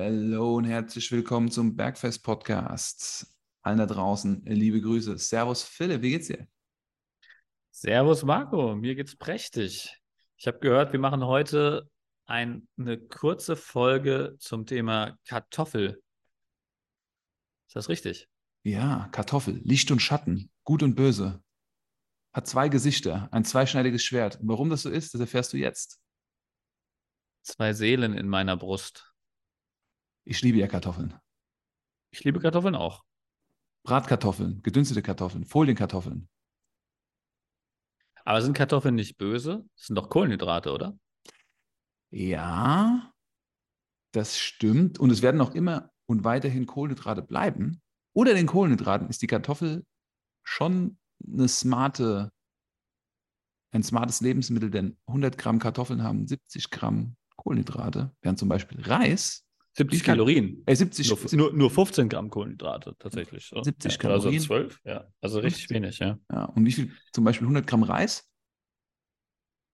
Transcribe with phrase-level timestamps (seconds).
[0.00, 3.34] Hallo und herzlich willkommen zum Bergfest Podcast.
[3.62, 5.18] Allen da draußen, liebe Grüße.
[5.18, 6.46] Servus Philipp, wie geht's dir?
[7.72, 10.00] Servus Marco, mir geht's prächtig.
[10.36, 11.90] Ich habe gehört, wir machen heute
[12.26, 16.00] ein, eine kurze Folge zum Thema Kartoffel.
[17.66, 18.28] Ist das richtig?
[18.62, 21.42] Ja, Kartoffel, Licht und Schatten, gut und böse.
[22.32, 24.38] Hat zwei Gesichter, ein zweischneidiges Schwert.
[24.38, 26.00] Und warum das so ist, das erfährst du jetzt.
[27.42, 29.07] Zwei Seelen in meiner Brust.
[30.28, 31.14] Ich liebe ja Kartoffeln.
[32.10, 33.02] Ich liebe Kartoffeln auch.
[33.82, 36.28] Bratkartoffeln, gedünstete Kartoffeln, Folienkartoffeln.
[38.26, 39.64] Aber sind Kartoffeln nicht böse?
[39.74, 40.98] Das sind doch Kohlenhydrate, oder?
[42.10, 43.10] Ja,
[44.12, 44.98] das stimmt.
[44.98, 47.80] Und es werden auch immer und weiterhin Kohlenhydrate bleiben.
[48.12, 49.86] Oder den Kohlenhydraten ist die Kartoffel
[50.42, 52.32] schon eine smarte,
[53.70, 59.47] ein smartes Lebensmittel, denn 100 Gramm Kartoffeln haben 70 Gramm Kohlenhydrate, während zum Beispiel Reis
[59.78, 60.62] 70 Kalorien.
[60.66, 63.46] Äh, 70, nur, nur, nur 15 Gramm Kohlenhydrate tatsächlich.
[63.46, 63.62] So.
[63.62, 64.34] 70 ja, Kalorien.
[64.34, 65.06] Also 12, ja.
[65.20, 65.82] Also richtig 15.
[65.82, 66.18] wenig, ja.
[66.30, 68.28] Ja, und wie viel zum Beispiel 100 Gramm Reis?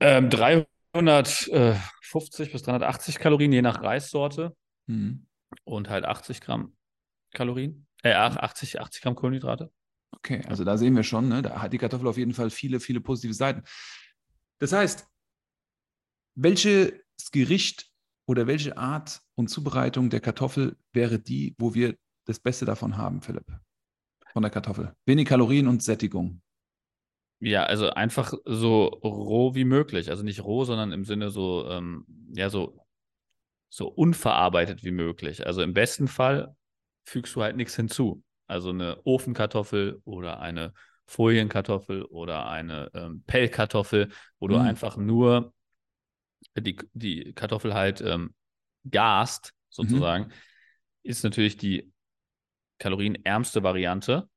[0.00, 4.56] Ähm, 350 bis 380 Kalorien, je nach Reissorte.
[4.86, 5.26] Hm.
[5.64, 6.76] Und halt 80 Gramm
[7.32, 7.88] Kalorien.
[8.04, 9.72] Äh, 80, 80 Gramm Kohlenhydrate.
[10.12, 12.78] Okay, also da sehen wir schon, ne, da hat die Kartoffel auf jeden Fall viele,
[12.78, 13.64] viele positive Seiten.
[14.58, 15.08] Das heißt,
[16.36, 16.92] welches
[17.32, 17.90] Gericht
[18.28, 23.22] oder welche Art und Zubereitung der Kartoffel wäre die, wo wir das Beste davon haben,
[23.22, 23.46] Philipp?
[24.34, 24.92] Von der Kartoffel.
[25.06, 26.42] Wenig Kalorien und Sättigung.
[27.40, 30.10] Ja, also einfach so roh wie möglich.
[30.10, 32.04] Also nicht roh, sondern im Sinne so, ähm,
[32.34, 32.78] ja, so,
[33.70, 35.46] so unverarbeitet wie möglich.
[35.46, 36.54] Also im besten Fall
[37.06, 38.22] fügst du halt nichts hinzu.
[38.46, 40.74] Also eine Ofenkartoffel oder eine
[41.06, 44.60] Folienkartoffel oder eine ähm, Pellkartoffel, wo du Mm.
[44.60, 45.54] einfach nur
[46.60, 48.34] die, die Kartoffel halt ähm,
[48.88, 50.32] gast, sozusagen,
[51.02, 51.92] ist natürlich die
[52.78, 54.28] kalorienärmste Variante.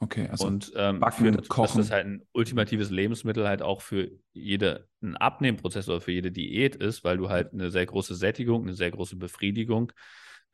[0.00, 1.78] Okay, also und ähm, backen, führt dazu, dass kochen.
[1.78, 6.76] das halt ein ultimatives Lebensmittel halt auch für jede einen Abnehmprozess oder für jede Diät
[6.76, 9.92] ist, weil du halt eine sehr große Sättigung, eine sehr große Befriedigung,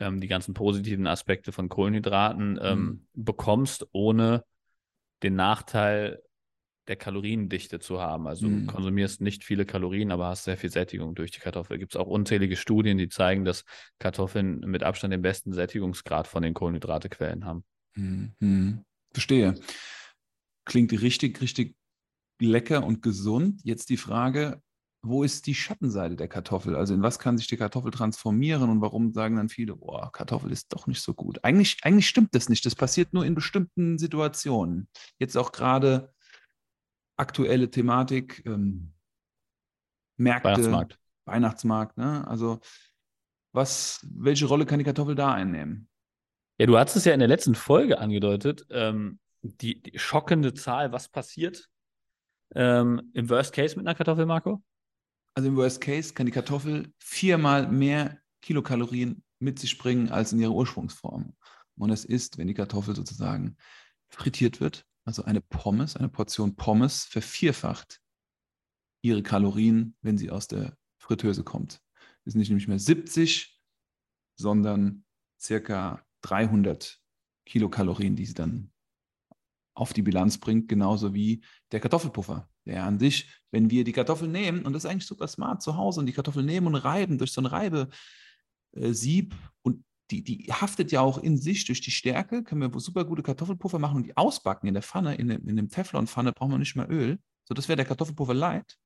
[0.01, 4.45] ähm, die ganzen positiven Aspekte von Kohlenhydraten ähm, bekommst, ohne
[5.23, 6.23] den Nachteil
[6.89, 8.27] der Kaloriendichte zu haben.
[8.27, 8.67] Also Mhm.
[8.67, 11.79] du konsumierst nicht viele Kalorien, aber hast sehr viel Sättigung durch die Kartoffel.
[11.79, 13.65] Gibt es auch unzählige Studien, die zeigen, dass
[13.99, 17.65] Kartoffeln mit Abstand den besten Sättigungsgrad von den Kohlenhydratequellen haben.
[17.97, 18.85] Hm, hm.
[19.13, 19.55] Verstehe.
[20.65, 21.77] Klingt richtig, richtig
[22.41, 23.61] lecker und gesund.
[23.65, 24.61] Jetzt die Frage,
[25.03, 26.75] wo ist die Schattenseite der Kartoffel?
[26.77, 30.51] Also in was kann sich die Kartoffel transformieren und warum sagen dann viele, boah, Kartoffel
[30.51, 31.45] ist doch nicht so gut.
[31.45, 32.65] Eigentlich, eigentlich stimmt das nicht.
[32.65, 34.89] Das passiert nur in bestimmten Situationen.
[35.19, 36.14] Jetzt auch gerade
[37.17, 38.93] aktuelle Thematik, ähm,
[40.17, 40.99] Märkte, Weihnachtsmarkt.
[41.25, 41.97] Weihnachtsmarkt.
[41.99, 42.27] Ne?
[42.27, 42.61] Also
[43.53, 45.89] was, welche Rolle kann die Kartoffel da einnehmen?
[46.59, 50.93] Ja, du hast es ja in der letzten Folge angedeutet, ähm, die, die schockende Zahl,
[50.93, 51.69] was passiert
[52.55, 54.63] ähm, im Worst Case mit einer Kartoffel, Marco?
[55.35, 60.41] Also im Worst Case kann die Kartoffel viermal mehr Kilokalorien mit sich bringen als in
[60.41, 61.35] ihrer Ursprungsform.
[61.77, 63.57] Und es ist, wenn die Kartoffel sozusagen
[64.09, 68.01] frittiert wird, also eine Pommes, eine Portion Pommes vervierfacht
[69.03, 71.83] ihre Kalorien, wenn sie aus der Fritteuse kommt.
[72.25, 73.61] Es sind nicht nämlich mehr 70,
[74.37, 75.05] sondern
[75.39, 77.01] circa 300
[77.45, 78.73] Kilokalorien, die sie dann
[79.75, 82.49] auf die Bilanz bringt, genauso wie der Kartoffelpuffer.
[82.65, 85.77] Der an sich, wenn wir die Kartoffel nehmen, und das ist eigentlich super smart zu
[85.77, 90.93] Hause, und die Kartoffel nehmen und reiben durch so ein Reibesieb und die, die haftet
[90.93, 94.17] ja auch in sich durch die Stärke, können wir super gute Kartoffelpuffer machen und die
[94.17, 97.19] ausbacken in der Pfanne, in, dem, in dem Teflonpfanne brauchen wir nicht mehr Öl.
[97.45, 98.77] So, das wäre der Kartoffelpuffer light.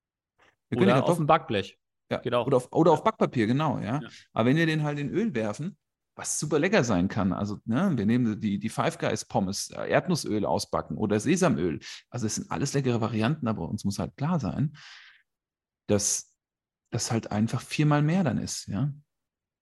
[0.70, 1.78] Wir Oder auf dem Backblech.
[2.10, 2.46] ja, Geht auch.
[2.46, 4.00] Oder, auf, oder auf Backpapier, genau, ja.
[4.00, 4.08] Ja.
[4.32, 5.76] Aber wenn wir den halt in Öl werfen,
[6.14, 9.88] was super lecker sein kann, also ne, wir nehmen die, die Five Guys Pommes, äh,
[9.88, 11.80] Erdnussöl ausbacken oder Sesamöl.
[12.10, 14.76] Also es sind alles leckere Varianten, aber uns muss halt klar sein,
[15.86, 16.34] dass
[16.90, 18.92] das halt einfach viermal mehr dann ist, ja.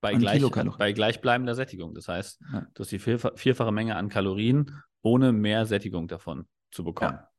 [0.00, 0.42] Bei, gleich,
[0.78, 1.94] bei gleichbleibender Sättigung.
[1.94, 2.66] Das heißt, Ja.
[2.74, 7.18] du hast die vierfa- vierfache Menge an Kalorien, ohne mehr Sättigung davon zu bekommen.
[7.18, 7.30] Ja.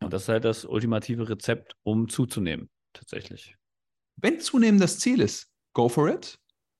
[0.00, 3.56] Und das ist halt das ultimative Rezept, um zuzunehmen, tatsächlich.
[4.16, 6.38] Wenn zunehmend das Ziel ist, go for it.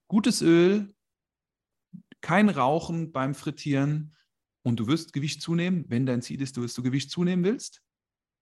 [0.09, 0.95] Gutes Öl,
[2.21, 4.15] kein Rauchen beim Frittieren
[4.63, 7.83] und du wirst Gewicht zunehmen, wenn dein Ziel ist, du wirst du Gewicht zunehmen willst,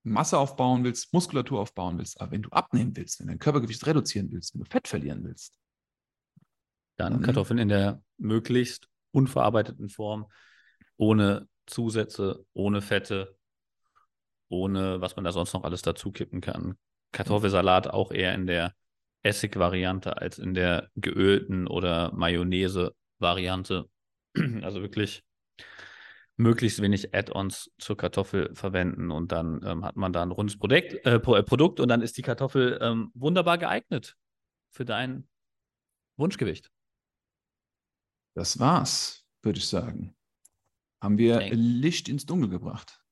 [0.05, 4.31] Masse aufbauen willst, Muskulatur aufbauen willst, aber wenn du abnehmen willst, wenn dein Körpergewicht reduzieren
[4.33, 5.59] willst, wenn du Fett verlieren willst,
[6.97, 10.27] Dann Dann- Kartoffeln in der möglichst unverarbeiteten Form,
[10.97, 13.37] ohne Zusätze, ohne Fette,
[14.49, 16.77] ohne was man da sonst noch alles dazu kippen kann.
[17.13, 18.75] Kartoffelsalat auch eher in der
[19.23, 23.87] Essig-Variante als in der geölten oder Mayonnaise-Variante.
[24.63, 25.23] Also wirklich
[26.39, 30.95] möglichst wenig Add-ons zur Kartoffel verwenden und dann ähm, hat man da ein rundes Produkt,
[31.05, 34.17] äh, Produkt und dann ist die Kartoffel ähm, wunderbar geeignet
[34.71, 35.29] für dein
[36.17, 36.71] Wunschgewicht.
[38.35, 40.15] Das war's, würde ich sagen.
[41.03, 41.51] Haben wir Okay.
[41.55, 43.03] Licht ins Dunkel gebracht.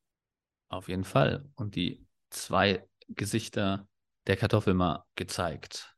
[0.68, 1.50] Auf jeden Fall.
[1.56, 3.88] Und die zwei Gesichter
[4.26, 5.96] der Kartoffel mal gezeigt.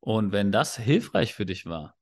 [0.00, 1.96] Und wenn das hilfreich für dich war,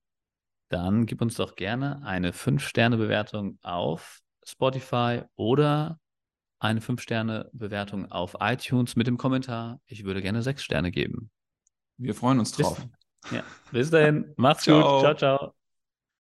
[0.69, 6.01] dann gib uns doch gerne eine 5-Sterne-Bewertung auf Spotify oder
[6.59, 11.31] eine 5-Sterne-Bewertung auf iTunes mit dem Kommentar, ich würde gerne 6 Sterne geben.
[11.99, 12.87] Wir freuen uns Bis- drauf.
[13.31, 13.43] Ja.
[13.71, 15.01] Bis dahin, macht's Ciao.
[15.01, 15.01] gut.
[15.01, 15.62] Ciao, ciao.